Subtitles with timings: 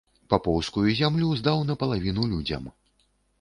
[0.33, 2.67] Папоўскую зямлю здаў напалавіну людзям.